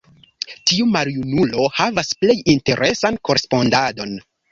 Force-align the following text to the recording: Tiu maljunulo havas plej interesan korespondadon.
Tiu 0.69 0.85
maljunulo 0.93 1.65
havas 1.79 2.09
plej 2.21 2.35
interesan 2.55 3.21
korespondadon. 3.31 4.17